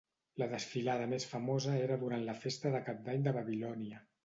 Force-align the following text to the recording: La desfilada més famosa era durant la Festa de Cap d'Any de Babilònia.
La 0.43 0.45
desfilada 0.53 1.09
més 1.11 1.27
famosa 1.33 1.77
era 1.83 1.99
durant 2.05 2.27
la 2.31 2.37
Festa 2.47 2.73
de 2.79 2.83
Cap 2.91 3.07
d'Any 3.11 3.31
de 3.31 3.37
Babilònia. 3.39 4.05